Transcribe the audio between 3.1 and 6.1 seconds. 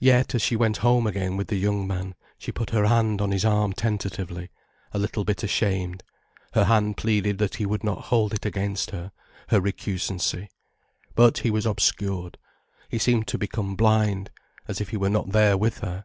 on his arm tentatively, a little bit ashamed,